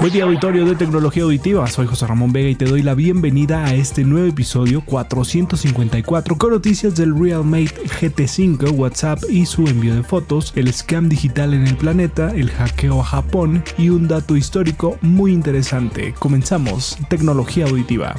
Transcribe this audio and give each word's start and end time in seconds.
Buen 0.00 0.12
día 0.12 0.24
auditorio 0.24 0.64
de 0.64 0.74
tecnología 0.74 1.22
auditiva, 1.22 1.66
soy 1.68 1.86
José 1.86 2.06
Ramón 2.06 2.32
Vega 2.32 2.48
y 2.48 2.54
te 2.54 2.64
doy 2.64 2.82
la 2.82 2.94
bienvenida 2.94 3.64
a 3.64 3.74
este 3.74 4.04
nuevo 4.04 4.26
episodio 4.26 4.82
454 4.84 6.36
con 6.36 6.50
noticias 6.50 6.96
del 6.96 7.18
Realmate 7.18 7.74
GT5, 7.84 8.72
WhatsApp 8.72 9.20
y 9.28 9.46
su 9.46 9.66
envío 9.66 9.94
de 9.94 10.02
fotos, 10.02 10.52
el 10.56 10.72
scam 10.72 11.08
digital 11.08 11.54
en 11.54 11.66
el 11.66 11.76
planeta, 11.76 12.32
el 12.34 12.50
hackeo 12.50 13.00
a 13.00 13.04
Japón 13.04 13.64
y 13.78 13.88
un 13.88 14.08
dato 14.08 14.36
histórico 14.36 14.98
muy 15.00 15.32
interesante. 15.32 16.14
Comenzamos, 16.18 16.98
tecnología 17.08 17.66
auditiva. 17.66 18.16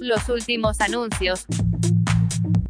Los 0.00 0.28
últimos 0.28 0.80
anuncios 0.80 1.46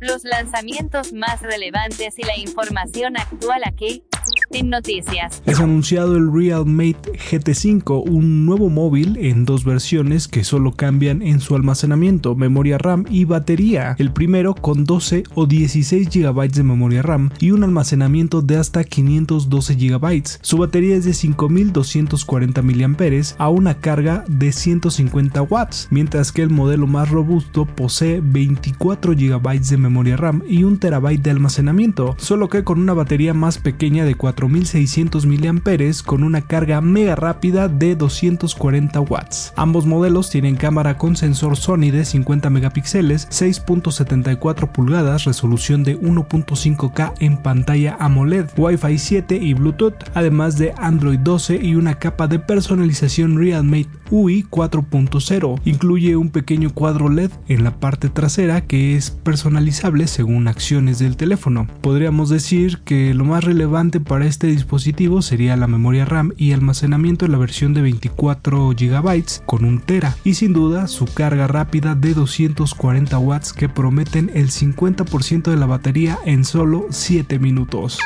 los 0.01 0.23
lanzamientos 0.25 1.13
más 1.13 1.43
relevantes 1.43 2.19
y 2.19 2.23
la 2.23 2.37
información 2.39 3.17
actual 3.17 3.63
aquí 3.67 4.05
en 4.51 4.71
noticias. 4.71 5.43
Es 5.47 5.61
anunciado 5.61 6.17
el 6.17 6.33
Realmate 6.33 7.13
GT5, 7.13 8.03
un 8.09 8.47
nuevo 8.47 8.69
móvil 8.69 9.17
en 9.21 9.45
dos 9.45 9.65
versiones 9.65 10.29
que 10.29 10.45
solo 10.45 10.73
cambian 10.73 11.23
en 11.23 11.41
su 11.41 11.55
almacenamiento, 11.55 12.35
memoria 12.35 12.79
RAM 12.79 13.05
y 13.11 13.25
batería. 13.25 13.95
El 13.99 14.13
primero 14.13 14.55
con 14.55 14.85
12 14.85 15.25
o 15.35 15.47
16 15.47 16.09
GB 16.11 16.51
de 16.51 16.63
memoria 16.63 17.03
RAM 17.03 17.31
y 17.41 17.51
un 17.51 17.65
almacenamiento 17.65 18.43
de 18.43 18.57
hasta 18.57 18.85
512 18.85 19.75
GB. 19.75 20.23
Su 20.41 20.59
batería 20.59 20.97
es 20.97 21.05
de 21.05 21.15
5240 21.15 22.63
mAh 22.63 22.99
a 23.39 23.49
una 23.49 23.75
carga 23.81 24.25
de 24.29 24.53
150 24.53 25.43
watts, 25.43 25.89
mientras 25.91 26.33
que 26.33 26.43
el 26.43 26.51
modelo 26.51 26.87
más 26.87 27.11
robusto 27.11 27.67
posee 27.67 28.21
24 28.23 29.13
GB 29.15 29.61
de 29.61 29.77
memoria 29.77 30.17
RAM 30.17 30.43
y 30.49 30.65
un 30.65 30.79
terabyte 30.79 31.23
de 31.23 31.31
almacenamiento, 31.31 32.15
solo 32.19 32.49
que 32.49 32.65
con 32.65 32.81
una 32.81 32.95
batería 32.95 33.35
más 33.35 33.59
pequeña 33.59 34.05
de 34.05 34.15
4600 34.19 35.25
mAh 35.27 36.03
con 36.05 36.23
una 36.23 36.43
carga 36.43 36.83
mega 36.83 37.15
rápida 37.15 37.69
de 37.69 37.97
240 37.97 39.01
watts. 39.01 39.53
Ambos 39.57 39.87
modelos 39.87 40.29
tienen 40.29 40.57
cámara 40.57 40.99
con 40.99 41.17
sensor 41.17 41.57
Sony 41.57 41.91
de 41.91 42.05
50 42.05 42.51
megapíxeles, 42.51 43.29
6.74 43.31 44.73
pulgadas, 44.73 45.25
resolución 45.25 45.85
de 45.85 45.99
1.5K 45.99 47.15
en 47.21 47.39
pantalla 47.39 47.97
AMOLED, 48.01 48.51
Wi-Fi 48.57 48.99
7 48.99 49.37
y 49.37 49.55
Bluetooth, 49.55 49.95
además 50.15 50.59
de 50.59 50.75
Android 50.77 51.21
12 51.21 51.61
y 51.63 51.75
una 51.75 51.95
capa 51.95 52.27
de 52.27 52.39
personalización 52.39 53.39
Realmate 53.39 53.89
UI 54.11 54.45
4.0. 54.51 55.61
Incluye 55.65 56.17
un 56.17 56.31
pequeño 56.31 56.71
cuadro 56.75 57.09
LED 57.09 57.31
en 57.47 57.65
la 57.65 57.79
parte 57.79 58.09
trasera 58.09 58.63
que 58.63 58.97
es 58.97 59.11
personalizable 59.11 60.07
según 60.07 60.49
acciones 60.49 60.99
del 60.99 61.17
teléfono. 61.17 61.67
Podríamos 61.81 62.31
decir 62.31 62.79
que 62.85 63.15
lo 63.15 63.25
más 63.25 63.45
relevante 63.45 64.01
para 64.09 64.25
este 64.25 64.47
dispositivo 64.47 65.21
sería 65.21 65.57
la 65.57 65.67
memoria 65.67 66.07
RAM 66.07 66.33
y 66.37 66.53
almacenamiento 66.53 67.27
en 67.27 67.33
la 67.33 67.39
versión 67.39 67.75
de 67.75 67.83
24 67.83 68.71
GB 68.71 69.45
con 69.45 69.65
un 69.65 69.81
tera. 69.81 70.17
Y 70.25 70.35
sin 70.35 70.55
duda 70.55 70.89
su 70.89 71.05
carga 71.05 71.47
rápida 71.47 71.95
de 71.95 72.15
240 72.15 73.19
watts 73.19 73.53
que 73.53 73.69
prometen 73.69 74.31
el 74.35 74.49
50% 74.49 75.51
de 75.51 75.57
la 75.57 75.67
batería 75.67 76.19
en 76.25 76.45
solo 76.45 76.87
7 76.91 77.39
minutos. 77.39 77.99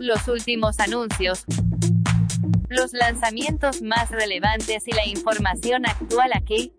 Los 0.00 0.26
últimos 0.26 0.80
anuncios. 0.80 1.44
Los 2.70 2.94
lanzamientos 2.94 3.82
más 3.82 4.10
relevantes 4.10 4.88
y 4.88 4.92
la 4.92 5.06
información 5.06 5.84
actual 5.86 6.30
aquí 6.34 6.72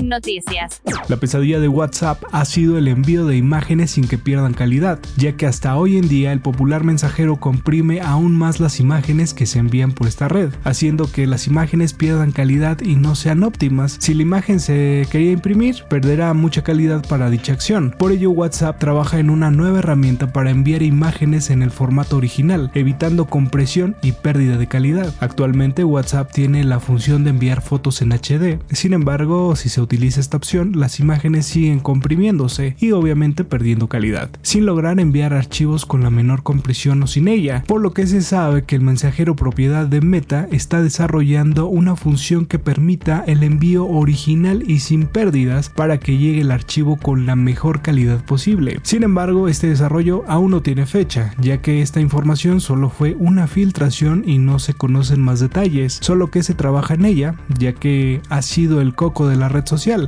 noticias. 0.00 0.80
La 1.08 1.16
pesadilla 1.18 1.60
de 1.60 1.68
WhatsApp 1.68 2.22
ha 2.32 2.44
sido 2.44 2.78
el 2.78 2.88
envío 2.88 3.26
de 3.26 3.36
imágenes 3.36 3.92
sin 3.92 4.08
que 4.08 4.16
pierdan 4.16 4.54
calidad, 4.54 4.98
ya 5.16 5.36
que 5.36 5.46
hasta 5.46 5.76
hoy 5.76 5.98
en 5.98 6.08
día 6.08 6.32
el 6.32 6.40
popular 6.40 6.84
mensajero 6.84 7.36
comprime 7.36 8.00
aún 8.00 8.34
más 8.34 8.60
las 8.60 8.80
imágenes 8.80 9.34
que 9.34 9.46
se 9.46 9.58
envían 9.58 9.92
por 9.92 10.06
esta 10.06 10.28
red, 10.28 10.50
haciendo 10.64 11.10
que 11.10 11.26
las 11.26 11.46
imágenes 11.46 11.92
pierdan 11.92 12.32
calidad 12.32 12.80
y 12.80 12.96
no 12.96 13.14
sean 13.14 13.42
óptimas. 13.42 13.96
Si 14.00 14.14
la 14.14 14.22
imagen 14.22 14.60
se 14.60 15.06
quería 15.10 15.32
imprimir, 15.32 15.84
perderá 15.90 16.32
mucha 16.32 16.62
calidad 16.62 17.06
para 17.06 17.28
dicha 17.28 17.52
acción. 17.52 17.94
Por 17.98 18.12
ello 18.12 18.30
WhatsApp 18.30 18.78
trabaja 18.78 19.18
en 19.18 19.28
una 19.28 19.50
nueva 19.50 19.80
herramienta 19.80 20.32
para 20.32 20.50
enviar 20.50 20.82
imágenes 20.82 21.50
en 21.50 21.62
el 21.62 21.70
formato 21.70 22.16
original, 22.16 22.70
evitando 22.74 23.26
compresión 23.26 23.96
y 24.02 24.12
pérdida 24.12 24.56
de 24.56 24.68
calidad. 24.68 25.14
Actualmente 25.20 25.84
WhatsApp 25.84 26.32
tiene 26.32 26.64
la 26.64 26.80
función 26.80 27.24
de 27.24 27.30
enviar 27.30 27.60
fotos 27.60 28.00
en 28.02 28.12
HD, 28.12 28.58
sin 28.70 28.92
embargo 28.92 29.56
si 29.56 29.68
se 29.68 29.81
utiliza 29.82 30.20
esta 30.20 30.36
opción, 30.36 30.72
las 30.78 31.00
imágenes 31.00 31.46
siguen 31.46 31.80
comprimiéndose 31.80 32.76
y 32.78 32.92
obviamente 32.92 33.44
perdiendo 33.44 33.88
calidad, 33.88 34.30
sin 34.42 34.66
lograr 34.66 35.00
enviar 35.00 35.34
archivos 35.34 35.86
con 35.86 36.02
la 36.02 36.10
menor 36.10 36.42
compresión 36.42 37.02
o 37.02 37.06
sin 37.06 37.28
ella, 37.28 37.64
por 37.66 37.80
lo 37.80 37.92
que 37.92 38.06
se 38.06 38.22
sabe 38.22 38.64
que 38.64 38.76
el 38.76 38.82
mensajero 38.82 39.36
propiedad 39.36 39.86
de 39.86 40.00
Meta 40.00 40.48
está 40.50 40.82
desarrollando 40.82 41.66
una 41.66 41.96
función 41.96 42.46
que 42.46 42.58
permita 42.58 43.24
el 43.26 43.42
envío 43.42 43.86
original 43.86 44.64
y 44.66 44.80
sin 44.80 45.06
pérdidas 45.06 45.68
para 45.68 45.98
que 45.98 46.18
llegue 46.18 46.40
el 46.40 46.50
archivo 46.50 46.96
con 46.96 47.26
la 47.26 47.36
mejor 47.36 47.82
calidad 47.82 48.24
posible. 48.24 48.80
Sin 48.82 49.02
embargo, 49.02 49.48
este 49.48 49.68
desarrollo 49.68 50.24
aún 50.28 50.50
no 50.50 50.62
tiene 50.62 50.86
fecha, 50.86 51.34
ya 51.40 51.62
que 51.62 51.82
esta 51.82 52.00
información 52.00 52.60
solo 52.60 52.90
fue 52.90 53.16
una 53.18 53.46
filtración 53.46 54.24
y 54.26 54.38
no 54.38 54.58
se 54.58 54.74
conocen 54.74 55.22
más 55.22 55.40
detalles, 55.40 55.98
solo 56.00 56.30
que 56.30 56.42
se 56.42 56.54
trabaja 56.54 56.94
en 56.94 57.04
ella, 57.04 57.34
ya 57.58 57.72
que 57.72 58.20
ha 58.28 58.42
sido 58.42 58.80
el 58.80 58.94
coco 58.94 59.28
de 59.28 59.36
la 59.36 59.48
red 59.48 59.64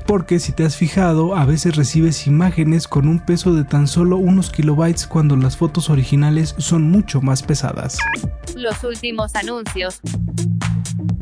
porque 0.07 0.41
si 0.41 0.53
te 0.53 0.65
has 0.65 0.77
fijado, 0.77 1.35
a 1.35 1.47
veces 1.47 1.77
recibes 1.77 2.27
imágenes 2.27 2.87
con 2.87 3.09
un 3.09 3.19
peso 3.19 3.55
de 3.55 3.65
tan 3.65 3.89
solo 3.89 4.19
unos 4.19 4.51
kilobytes 4.51 5.07
cuando 5.07 5.37
las 5.37 5.57
fotos 5.57 5.89
originales 5.89 6.55
son 6.59 6.91
mucho 6.91 7.23
más 7.23 7.43
pesadas. 7.43 7.97
Los 8.55 8.85
últimos 8.85 9.35
anuncios. 9.35 10.01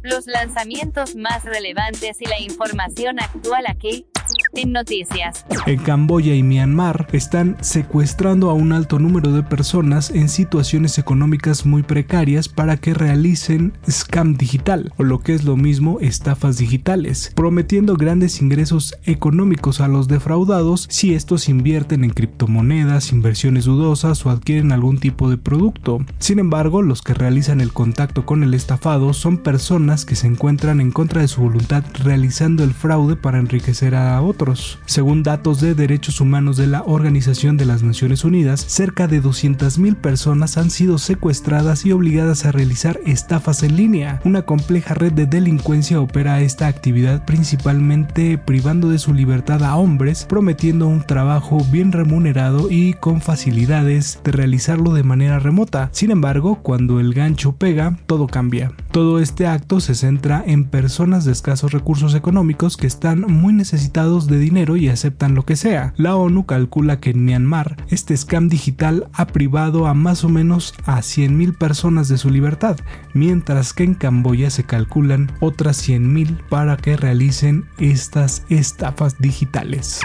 Los 0.02 0.26
lanzamientos 0.26 1.14
más 1.14 1.44
relevantes 1.44 2.20
y 2.20 2.26
la 2.26 2.40
información 2.40 3.20
actual 3.20 3.64
aquí 3.68 4.06
en 4.54 4.72
noticias. 4.72 5.44
En 5.66 5.78
Camboya 5.80 6.34
y 6.34 6.42
Myanmar 6.42 7.08
están 7.12 7.56
secuestrando 7.60 8.50
a 8.50 8.54
un 8.54 8.72
alto 8.72 8.98
número 8.98 9.32
de 9.32 9.42
personas 9.42 10.10
en 10.10 10.28
situaciones 10.28 10.98
económicas 10.98 11.66
muy 11.66 11.82
precarias 11.82 12.48
para 12.48 12.76
que 12.76 12.94
realicen 12.94 13.72
scam 13.88 14.36
digital 14.36 14.92
o 14.96 15.04
lo 15.04 15.20
que 15.20 15.34
es 15.34 15.44
lo 15.44 15.56
mismo 15.56 15.98
estafas 16.00 16.58
digitales, 16.58 17.32
prometiendo 17.34 17.96
grandes 17.96 18.40
ingresos 18.40 18.94
económicos 19.04 19.80
a 19.80 19.88
los 19.88 20.08
defraudados 20.08 20.86
si 20.90 21.14
estos 21.14 21.48
invierten 21.48 22.04
en 22.04 22.10
criptomonedas, 22.10 23.12
inversiones 23.12 23.64
dudosas 23.64 24.24
o 24.26 24.30
adquieren 24.30 24.72
algún 24.72 24.98
tipo 24.98 25.30
de 25.30 25.38
producto. 25.38 26.04
Sin 26.18 26.38
embargo, 26.38 26.82
los 26.82 27.02
que 27.02 27.14
realizan 27.14 27.60
el 27.60 27.72
contacto 27.72 28.26
con 28.26 28.42
el 28.42 28.54
estafado 28.54 29.12
son 29.12 29.38
personas 29.38 30.04
que 30.04 30.16
se 30.16 30.26
encuentran 30.26 30.80
en 30.80 30.90
contra 30.90 31.20
de 31.20 31.28
su 31.28 31.42
voluntad 31.42 31.84
realizando 32.02 32.64
el 32.64 32.74
fraude 32.74 33.16
para 33.16 33.38
enriquecer 33.38 33.94
a 33.94 34.21
otros. 34.24 34.78
Según 34.86 35.22
datos 35.22 35.60
de 35.60 35.74
derechos 35.74 36.20
humanos 36.20 36.56
de 36.56 36.66
la 36.66 36.82
Organización 36.82 37.56
de 37.56 37.66
las 37.66 37.82
Naciones 37.82 38.24
Unidas, 38.24 38.64
cerca 38.66 39.08
de 39.08 39.22
200.000 39.22 39.96
personas 39.96 40.56
han 40.56 40.70
sido 40.70 40.98
secuestradas 40.98 41.86
y 41.86 41.92
obligadas 41.92 42.44
a 42.44 42.52
realizar 42.52 43.00
estafas 43.04 43.62
en 43.62 43.76
línea. 43.76 44.20
Una 44.24 44.42
compleja 44.42 44.94
red 44.94 45.12
de 45.12 45.26
delincuencia 45.26 46.00
opera 46.00 46.40
esta 46.40 46.66
actividad 46.66 47.24
principalmente 47.24 48.38
privando 48.38 48.88
de 48.88 48.98
su 48.98 49.14
libertad 49.14 49.62
a 49.64 49.76
hombres, 49.76 50.24
prometiendo 50.28 50.86
un 50.86 51.02
trabajo 51.02 51.58
bien 51.70 51.92
remunerado 51.92 52.70
y 52.70 52.94
con 52.94 53.20
facilidades 53.20 54.20
de 54.24 54.32
realizarlo 54.32 54.92
de 54.92 55.02
manera 55.02 55.38
remota. 55.38 55.88
Sin 55.92 56.10
embargo, 56.10 56.60
cuando 56.62 57.00
el 57.00 57.14
gancho 57.14 57.52
pega, 57.52 57.98
todo 58.06 58.26
cambia. 58.26 58.72
Todo 58.90 59.20
este 59.20 59.46
acto 59.46 59.80
se 59.80 59.94
centra 59.94 60.42
en 60.46 60.64
personas 60.64 61.24
de 61.24 61.32
escasos 61.32 61.72
recursos 61.72 62.14
económicos 62.14 62.76
que 62.76 62.86
están 62.86 63.20
muy 63.22 63.52
necesitados 63.52 64.11
de 64.20 64.38
dinero 64.38 64.76
y 64.76 64.88
aceptan 64.88 65.34
lo 65.34 65.44
que 65.44 65.56
sea. 65.56 65.94
La 65.96 66.16
ONU 66.16 66.46
calcula 66.46 67.00
que 67.00 67.10
en 67.10 67.24
Myanmar 67.24 67.76
este 67.88 68.16
scam 68.16 68.48
digital 68.48 69.08
ha 69.12 69.26
privado 69.26 69.86
a 69.86 69.94
más 69.94 70.24
o 70.24 70.28
menos 70.28 70.74
a 70.84 70.98
100.000 70.98 71.56
personas 71.56 72.08
de 72.08 72.18
su 72.18 72.30
libertad, 72.30 72.76
mientras 73.14 73.72
que 73.72 73.84
en 73.84 73.94
Camboya 73.94 74.50
se 74.50 74.64
calculan 74.64 75.32
otras 75.40 75.88
100.000 75.88 76.48
para 76.48 76.76
que 76.76 76.96
realicen 76.96 77.66
estas 77.78 78.44
estafas 78.48 79.18
digitales. 79.18 80.00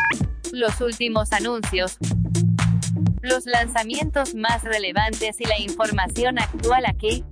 Los 0.53 0.79
últimos 0.81 1.33
anuncios 1.33 1.97
los 3.21 3.45
lanzamientos 3.45 4.35
más 4.35 4.63
relevantes 4.63 5.39
y 5.41 5.45
la 5.45 5.59
información 5.59 6.39
actual 6.39 6.85
aquí 6.85 7.23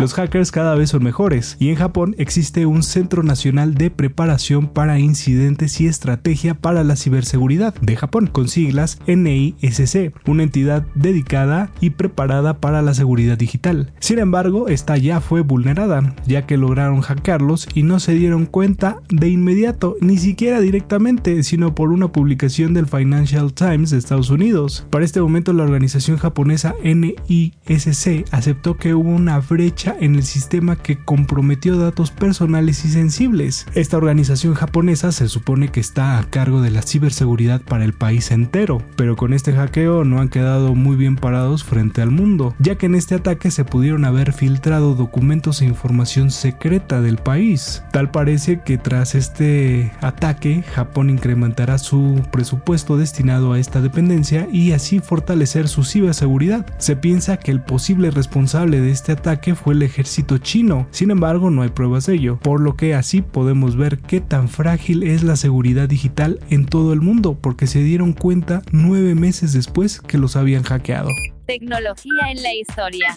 Los 0.00 0.14
hackers 0.14 0.50
cada 0.50 0.74
vez 0.74 0.90
son 0.90 1.04
mejores 1.04 1.56
y 1.58 1.70
en 1.70 1.76
Japón 1.76 2.14
existe 2.18 2.66
un 2.66 2.82
Centro 2.82 3.22
Nacional 3.22 3.74
de 3.74 3.90
Preparación 3.90 4.68
para 4.68 4.98
Incidentes 4.98 5.80
y 5.80 5.86
Estrategia 5.86 6.54
para 6.54 6.84
la 6.84 6.96
Ciberseguridad 6.96 7.74
de 7.80 7.96
Japón, 7.96 8.26
con 8.26 8.48
siglas 8.48 8.98
NISC, 9.06 10.12
una 10.26 10.42
entidad 10.42 10.86
dedicada 10.94 11.70
y 11.80 11.90
preparada 11.90 12.60
para 12.60 12.82
la 12.82 12.94
seguridad 12.94 13.38
digital. 13.38 13.92
Sin 14.00 14.18
embargo, 14.18 14.68
esta 14.68 14.96
ya 14.96 15.20
fue 15.20 15.40
vulnerada, 15.40 16.14
ya 16.26 16.46
que 16.46 16.56
lograron 16.56 17.00
hackearlos 17.00 17.68
y 17.74 17.82
no 17.82 18.00
se 18.00 18.14
dieron 18.14 18.46
cuenta 18.46 19.00
de 19.08 19.28
inmediato, 19.28 19.96
ni 20.00 20.18
siquiera 20.18 20.60
directamente, 20.60 21.42
sino 21.42 21.74
por 21.74 21.90
una 21.90 22.12
publicación 22.12 22.74
del 22.74 22.86
Financial 22.86 23.52
Times 23.52 23.90
de 23.90 23.98
Estados 23.98 24.30
Unidos. 24.30 24.86
Para 24.90 25.04
este 25.04 25.20
momento 25.20 25.52
la 25.52 25.64
organización 25.64 26.16
japonesa 26.16 26.74
NISC 26.82 28.24
aceptó 28.30 28.73
que 28.76 28.94
hubo 28.94 29.10
una 29.10 29.38
brecha 29.40 29.96
en 30.00 30.14
el 30.14 30.24
sistema 30.24 30.76
que 30.76 30.98
comprometió 30.98 31.76
datos 31.76 32.10
personales 32.10 32.84
y 32.84 32.88
sensibles. 32.88 33.66
Esta 33.74 33.96
organización 33.96 34.54
japonesa 34.54 35.12
se 35.12 35.28
supone 35.28 35.68
que 35.68 35.80
está 35.80 36.18
a 36.18 36.24
cargo 36.24 36.60
de 36.60 36.70
la 36.70 36.82
ciberseguridad 36.82 37.60
para 37.60 37.84
el 37.84 37.92
país 37.92 38.30
entero, 38.30 38.82
pero 38.96 39.16
con 39.16 39.32
este 39.32 39.52
hackeo 39.52 40.04
no 40.04 40.20
han 40.20 40.28
quedado 40.28 40.74
muy 40.74 40.96
bien 40.96 41.16
parados 41.16 41.64
frente 41.64 42.02
al 42.02 42.10
mundo, 42.10 42.54
ya 42.58 42.76
que 42.76 42.86
en 42.86 42.94
este 42.94 43.14
ataque 43.14 43.50
se 43.50 43.64
pudieron 43.64 44.04
haber 44.04 44.32
filtrado 44.32 44.94
documentos 44.94 45.62
e 45.62 45.66
información 45.66 46.30
secreta 46.30 47.00
del 47.00 47.18
país. 47.18 47.82
Tal 47.92 48.10
parece 48.10 48.60
que 48.64 48.78
tras 48.78 49.14
este 49.14 49.92
ataque, 50.00 50.62
Japón 50.74 51.10
incrementará 51.10 51.78
su 51.78 52.22
presupuesto 52.30 52.96
destinado 52.96 53.52
a 53.52 53.58
esta 53.58 53.80
dependencia 53.80 54.48
y 54.50 54.72
así 54.72 55.00
fortalecer 55.00 55.68
su 55.68 55.84
ciberseguridad. 55.84 56.66
Se 56.78 56.96
piensa 56.96 57.36
que 57.36 57.50
el 57.50 57.60
posible 57.60 58.10
responsable 58.10 58.63
de 58.70 58.90
este 58.90 59.12
ataque 59.12 59.54
fue 59.54 59.74
el 59.74 59.82
ejército 59.82 60.38
chino, 60.38 60.86
sin 60.90 61.10
embargo 61.10 61.50
no 61.50 61.62
hay 61.62 61.68
pruebas 61.68 62.06
de 62.06 62.14
ello, 62.14 62.38
por 62.40 62.60
lo 62.60 62.76
que 62.76 62.94
así 62.94 63.22
podemos 63.22 63.76
ver 63.76 63.98
qué 63.98 64.20
tan 64.20 64.48
frágil 64.48 65.02
es 65.02 65.22
la 65.22 65.36
seguridad 65.36 65.88
digital 65.88 66.40
en 66.50 66.66
todo 66.66 66.92
el 66.92 67.00
mundo, 67.00 67.38
porque 67.40 67.66
se 67.66 67.80
dieron 67.80 68.12
cuenta 68.12 68.62
nueve 68.72 69.14
meses 69.14 69.52
después 69.52 70.00
que 70.00 70.18
los 70.18 70.36
habían 70.36 70.62
hackeado. 70.62 71.10
Tecnología 71.46 72.30
en 72.30 72.42
la 72.42 72.54
historia. 72.54 73.14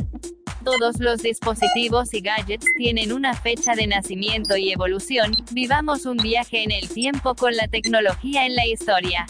Todos 0.64 1.00
los 1.00 1.22
dispositivos 1.22 2.14
y 2.14 2.20
gadgets 2.20 2.66
tienen 2.76 3.14
una 3.14 3.34
fecha 3.34 3.74
de 3.74 3.88
nacimiento 3.88 4.58
y 4.58 4.72
evolución. 4.74 5.32
Vivamos 5.52 6.06
un 6.06 6.18
viaje 6.18 6.64
en 6.64 6.72
el 6.72 6.90
tiempo 6.90 7.36
con 7.36 7.56
la 7.56 7.68
tecnología 7.68 8.46
en 8.46 8.56
la 8.56 8.66
historia. 8.66 9.26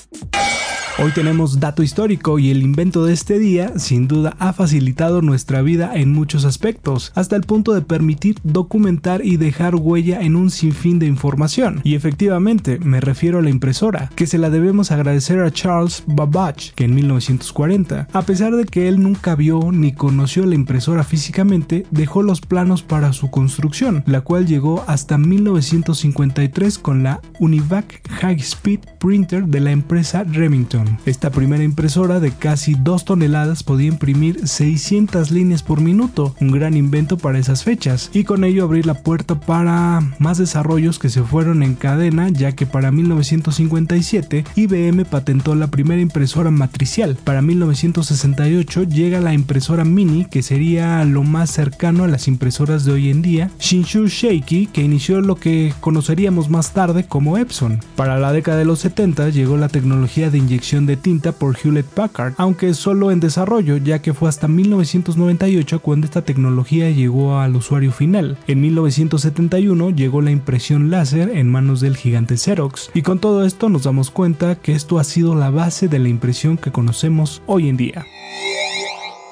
Hoy 0.99 1.11
tenemos 1.11 1.59
dato 1.59 1.83
histórico 1.83 2.39
y 2.39 2.49
el 2.49 2.63
invento 2.63 3.05
de 3.05 3.13
este 3.13 3.37
día 3.37 3.77
sin 3.77 4.07
duda 4.07 4.35
ha 4.39 4.51
facilitado 4.51 5.21
nuestra 5.21 5.61
vida 5.61 5.91
en 5.93 6.11
muchos 6.11 6.43
aspectos, 6.43 7.11
hasta 7.13 7.35
el 7.35 7.43
punto 7.43 7.75
de 7.75 7.83
permitir 7.83 8.37
documentar 8.43 9.23
y 9.23 9.37
dejar 9.37 9.75
huella 9.75 10.21
en 10.21 10.35
un 10.35 10.49
sinfín 10.49 10.97
de 10.97 11.05
información. 11.05 11.81
Y 11.83 11.93
efectivamente, 11.93 12.79
me 12.79 12.99
refiero 12.99 13.37
a 13.37 13.41
la 13.43 13.51
impresora, 13.51 14.09
que 14.15 14.25
se 14.25 14.39
la 14.39 14.49
debemos 14.49 14.89
agradecer 14.89 15.39
a 15.39 15.51
Charles 15.51 16.03
Babbage, 16.07 16.71
que 16.73 16.85
en 16.85 16.95
1940, 16.95 18.07
a 18.11 18.21
pesar 18.23 18.55
de 18.55 18.65
que 18.65 18.87
él 18.87 18.99
nunca 18.99 19.35
vio 19.35 19.71
ni 19.71 19.91
conoció 19.91 20.47
la 20.47 20.55
impresora 20.55 21.03
físicamente, 21.03 21.85
dejó 21.91 22.23
los 22.23 22.41
planos 22.41 22.81
para 22.81 23.13
su 23.13 23.29
construcción, 23.29 24.01
la 24.07 24.21
cual 24.21 24.47
llegó 24.47 24.83
hasta 24.87 25.19
1953 25.19 26.79
con 26.79 27.03
la 27.03 27.21
Univac 27.39 28.01
High 28.09 28.39
Speed 28.39 28.79
Printer 28.99 29.45
de 29.45 29.59
la 29.59 29.69
empresa 29.69 30.23
Remington. 30.23 30.86
Esta 31.05 31.29
primera 31.29 31.63
impresora 31.63 32.19
de 32.19 32.31
casi 32.31 32.75
2 32.75 33.05
toneladas 33.05 33.63
podía 33.63 33.87
imprimir 33.87 34.47
600 34.47 35.31
líneas 35.31 35.63
por 35.63 35.81
minuto, 35.81 36.35
un 36.39 36.51
gran 36.51 36.75
invento 36.75 37.17
para 37.17 37.39
esas 37.39 37.63
fechas, 37.63 38.09
y 38.13 38.23
con 38.23 38.43
ello 38.43 38.63
abrir 38.63 38.85
la 38.85 38.95
puerta 38.95 39.39
para 39.39 40.01
más 40.19 40.37
desarrollos 40.37 40.99
que 40.99 41.09
se 41.09 41.23
fueron 41.23 41.63
en 41.63 41.75
cadena, 41.75 42.29
ya 42.29 42.51
que 42.51 42.65
para 42.65 42.91
1957 42.91 44.45
IBM 44.55 45.05
patentó 45.05 45.55
la 45.55 45.67
primera 45.67 46.01
impresora 46.01 46.51
matricial. 46.51 47.17
Para 47.23 47.41
1968 47.41 48.83
llega 48.83 49.19
la 49.19 49.33
impresora 49.33 49.85
mini, 49.85 50.25
que 50.25 50.43
sería 50.43 51.03
lo 51.05 51.23
más 51.23 51.51
cercano 51.51 52.03
a 52.03 52.07
las 52.07 52.27
impresoras 52.27 52.85
de 52.85 52.91
hoy 52.91 53.09
en 53.09 53.21
día, 53.21 53.51
Shinshu 53.59 54.07
Sheiki, 54.07 54.67
que 54.67 54.83
inició 54.83 55.21
lo 55.21 55.35
que 55.35 55.73
conoceríamos 55.79 56.49
más 56.49 56.73
tarde 56.73 57.05
como 57.05 57.37
Epson. 57.37 57.79
Para 57.95 58.19
la 58.19 58.31
década 58.31 58.57
de 58.57 58.65
los 58.65 58.79
70 58.79 59.29
llegó 59.29 59.57
la 59.57 59.69
tecnología 59.69 60.29
de 60.29 60.37
inyección 60.37 60.76
de 60.85 60.97
tinta 60.97 61.31
por 61.31 61.57
Hewlett 61.57 61.85
Packard, 61.85 62.33
aunque 62.37 62.73
solo 62.73 63.11
en 63.11 63.19
desarrollo, 63.19 63.77
ya 63.77 64.01
que 64.01 64.13
fue 64.13 64.29
hasta 64.29 64.47
1998 64.47 65.79
cuando 65.81 66.05
esta 66.05 66.23
tecnología 66.23 66.89
llegó 66.89 67.39
al 67.39 67.55
usuario 67.55 67.91
final. 67.91 68.37
En 68.47 68.61
1971 68.61 69.89
llegó 69.91 70.21
la 70.21 70.31
impresión 70.31 70.89
láser 70.91 71.29
en 71.29 71.49
manos 71.49 71.81
del 71.81 71.97
gigante 71.97 72.37
Xerox, 72.37 72.91
y 72.93 73.01
con 73.01 73.19
todo 73.19 73.45
esto 73.45 73.69
nos 73.69 73.83
damos 73.83 74.11
cuenta 74.11 74.55
que 74.55 74.73
esto 74.73 74.99
ha 74.99 75.03
sido 75.03 75.35
la 75.35 75.49
base 75.49 75.87
de 75.87 75.99
la 75.99 76.09
impresión 76.09 76.57
que 76.57 76.71
conocemos 76.71 77.41
hoy 77.47 77.69
en 77.69 77.77
día. 77.77 78.05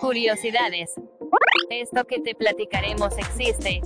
Curiosidades. 0.01 0.91
Esto 1.69 2.05
que 2.05 2.19
te 2.19 2.35
platicaremos 2.35 3.17
existe. 3.17 3.81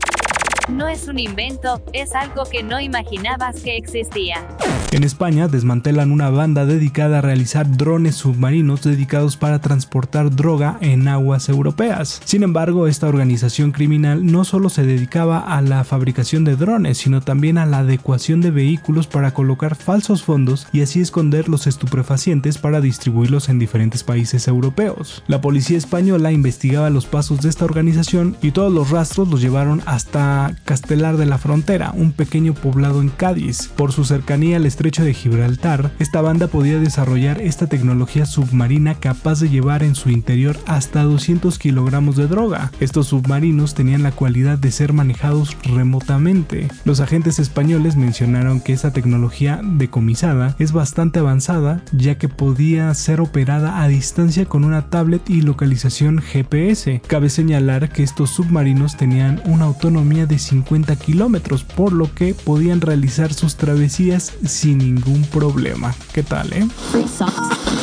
No 0.72 0.88
es 0.88 1.08
un 1.08 1.20
invento, 1.20 1.82
es 1.94 2.14
algo 2.14 2.44
que 2.46 2.64
no 2.64 2.80
imaginabas 2.80 3.62
que 3.62 3.76
existía. 3.76 4.48
En 4.92 5.04
España 5.04 5.48
desmantelan 5.48 6.12
una 6.12 6.32
banda 6.32 6.66
dedicada 6.66 7.20
a 7.20 7.22
realizar 7.22 7.78
drones 7.78 8.16
submarinos 8.16 8.82
dedicados 8.82 9.38
para 9.38 9.60
transportar 9.60 10.36
droga 10.36 10.78
en 10.82 11.08
aguas 11.08 11.48
europeas. 11.48 12.22
Sin 12.26 12.42
embargo, 12.42 12.88
esta 12.88 13.08
organización 13.08 13.72
criminal 13.72 14.26
no 14.26 14.46
solo 14.46 14.70
se 14.70 14.84
dedicaba 14.84 15.40
a 15.40 15.62
la 15.62 15.84
fabricación 15.84 16.44
de 16.44 16.56
drones, 16.56 16.98
sino 16.98 17.22
también 17.22 17.60
a 17.60 17.68
la 17.68 17.80
adecuación 17.80 18.42
de 18.42 18.50
vehículos 18.50 19.06
para 19.06 19.32
colocar 19.32 19.76
falsos 19.76 20.24
fondos 20.24 20.68
y 20.72 20.82
así 20.82 21.02
esconder 21.02 21.50
los 21.50 21.68
estupefacientes 21.68 22.58
para 22.58 22.82
distribuirlos 22.82 23.50
en 23.50 23.60
diferentes 23.60 24.04
países 24.04 24.48
europeos. 24.48 25.24
La 25.28 25.40
policía 25.40 25.78
española 25.78 26.32
investigaba 26.32 26.90
los 26.90 27.06
pasos 27.06 27.42
de 27.42 27.50
esta 27.50 27.66
organización 27.66 28.38
y 28.42 28.52
todos 28.52 28.74
los 28.74 28.90
rastros 28.90 29.28
los 29.28 29.42
llevaron 29.42 29.84
hasta 29.86 30.56
Castelar 30.66 31.18
de 31.18 31.26
la 31.26 31.38
Frontera, 31.38 31.92
un 31.96 32.12
pequeño 32.12 32.54
poblado 32.54 33.02
en 33.02 33.10
Cádiz. 33.10 33.70
Por 33.76 33.92
su 33.92 34.06
cercanía 34.06 34.58
al 34.58 34.66
estrecho 34.66 35.04
de 35.04 35.14
Gibraltar, 35.14 35.92
esta 36.00 36.22
banda 36.22 36.48
podía 36.48 36.80
desarrollar 36.80 37.42
esta 37.42 37.68
tecnología 37.68 38.26
submarina 38.26 38.96
capaz 38.96 39.40
de 39.40 39.50
llevar 39.50 39.84
en 39.84 39.96
su 39.96 40.10
interior 40.10 40.58
hasta 40.66 41.04
200 41.04 41.58
kilogramos 41.58 42.16
de 42.16 42.28
droga. 42.28 42.72
Estos 42.80 43.08
submarinos 43.08 43.74
tenían 43.74 44.04
la 44.04 44.12
cualidad 44.12 44.58
de 44.58 44.72
ser 44.72 44.94
manejados 44.94 45.58
remotamente. 45.64 46.68
Los 46.86 47.00
agentes 47.00 47.40
españoles 47.40 47.96
mencionaron 47.96 48.62
que 48.62 48.74
esta 48.74 48.92
tecnología 48.92 49.62
decomisada 49.64 50.56
es 50.60 50.72
bastante 50.72 51.20
avanzada 51.20 51.82
ya 51.92 52.18
que 52.18 52.30
podía 52.30 52.94
ser 52.94 53.22
operada 53.22 53.82
a 53.82 53.88
distancia 53.88 54.46
con 54.46 54.64
una 54.64 54.90
tablet 54.90 55.30
y 55.30 55.42
localización 55.42 56.20
GPS. 56.20 57.02
Cabe 57.08 57.30
señalar 57.30 57.90
que 57.90 58.04
estos 58.04 58.30
submarinos 58.30 58.98
tenían 58.98 59.42
una 59.46 59.66
autonomía 59.66 60.26
de 60.26 60.40
50 60.50 60.96
kilómetros, 60.96 61.64
por 61.64 61.94
lo 61.94 62.14
que 62.14 62.34
podían 62.34 62.82
realizar 62.82 63.34
sus 63.34 63.56
travesías 63.56 64.34
sin 64.46 64.80
ningún 64.80 65.24
problema. 65.24 65.94
¿Qué 66.14 66.24
tal, 66.24 66.52
eh? 66.54 66.68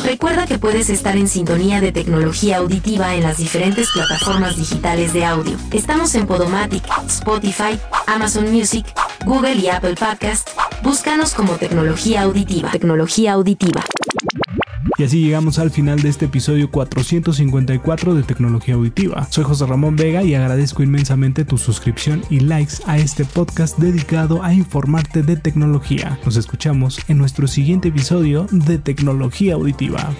Recuerda 0.03 0.45
que 0.45 0.59
puedes 0.59 0.89
estar 0.89 1.17
en 1.17 1.27
sintonía 1.27 1.81
de 1.81 1.91
tecnología 1.91 2.57
auditiva 2.57 3.15
en 3.15 3.23
las 3.23 3.37
diferentes 3.37 3.89
plataformas 3.91 4.57
digitales 4.57 5.13
de 5.13 5.25
audio. 5.25 5.57
Estamos 5.71 6.13
en 6.15 6.27
Podomatic, 6.27 6.83
Spotify, 7.07 7.79
Amazon 8.05 8.51
Music, 8.51 8.85
Google 9.25 9.55
y 9.55 9.67
Apple 9.67 9.95
Podcast. 9.95 10.49
Búscanos 10.83 11.33
como 11.33 11.53
tecnología 11.53 12.23
auditiva. 12.23 12.71
Tecnología 12.71 13.33
auditiva. 13.33 13.83
Y 14.97 15.03
así 15.03 15.21
llegamos 15.21 15.59
al 15.59 15.69
final 15.69 16.01
de 16.01 16.09
este 16.09 16.25
episodio 16.25 16.71
454 16.71 18.15
de 18.15 18.23
Tecnología 18.23 18.75
Auditiva. 18.75 19.27
Soy 19.29 19.43
José 19.43 19.65
Ramón 19.65 19.95
Vega 19.95 20.23
y 20.23 20.33
agradezco 20.33 20.83
inmensamente 20.83 21.45
tu 21.45 21.57
suscripción 21.57 22.23
y 22.29 22.39
likes 22.39 22.75
a 22.85 22.97
este 22.97 23.25
podcast 23.25 23.77
dedicado 23.77 24.43
a 24.43 24.53
informarte 24.53 25.23
de 25.23 25.35
tecnología. 25.35 26.19
Nos 26.25 26.37
escuchamos 26.37 26.99
en 27.09 27.17
nuestro 27.17 27.47
siguiente 27.47 27.89
episodio 27.89 28.47
de 28.51 28.77
Tecnología 28.77 29.55
Auditiva. 29.55 30.13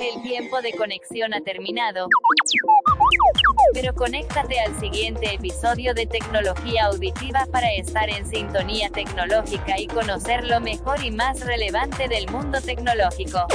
El 0.00 0.22
tiempo 0.22 0.60
de 0.62 0.72
conexión 0.72 1.34
ha 1.34 1.40
terminado. 1.40 2.06
Pero 3.72 3.94
conéctate 3.94 4.58
al 4.60 4.78
siguiente 4.80 5.34
episodio 5.34 5.94
de 5.94 6.06
Tecnología 6.06 6.86
Auditiva 6.86 7.46
para 7.52 7.72
estar 7.72 8.10
en 8.10 8.28
sintonía 8.28 8.90
tecnológica 8.90 9.78
y 9.78 9.86
conocer 9.86 10.44
lo 10.44 10.60
mejor 10.60 11.02
y 11.04 11.12
más 11.12 11.40
relevante 11.40 12.08
del 12.08 12.28
mundo 12.28 12.60
tecnológico. 12.60 13.46